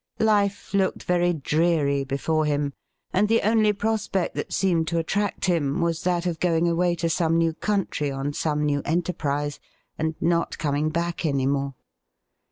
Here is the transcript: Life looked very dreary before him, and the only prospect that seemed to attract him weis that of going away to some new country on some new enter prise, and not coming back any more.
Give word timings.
Life 0.19 0.73
looked 0.73 1.03
very 1.03 1.31
dreary 1.31 2.03
before 2.03 2.45
him, 2.45 2.73
and 3.13 3.27
the 3.29 3.43
only 3.43 3.71
prospect 3.71 4.33
that 4.33 4.51
seemed 4.51 4.87
to 4.87 4.97
attract 4.97 5.45
him 5.45 5.77
weis 5.77 6.01
that 6.05 6.25
of 6.25 6.39
going 6.39 6.67
away 6.67 6.95
to 6.95 7.07
some 7.07 7.37
new 7.37 7.53
country 7.53 8.09
on 8.09 8.33
some 8.33 8.65
new 8.65 8.81
enter 8.83 9.13
prise, 9.13 9.59
and 9.99 10.15
not 10.19 10.57
coming 10.57 10.89
back 10.89 11.23
any 11.23 11.45
more. 11.45 11.75